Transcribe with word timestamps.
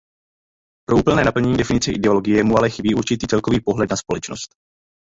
Pro 0.89 0.97
úplné 0.97 1.23
naplnění 1.23 1.57
definice 1.57 1.91
ideologie 1.91 2.43
mu 2.43 2.57
ale 2.57 2.69
chybí 2.69 2.95
určitý 2.95 3.27
celkový 3.27 3.59
pohled 3.61 3.89
na 3.89 3.97
společnost. 3.97 4.55